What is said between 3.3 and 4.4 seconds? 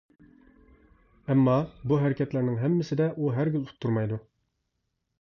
ھەرگىز ئۇتتۇرمايدۇ.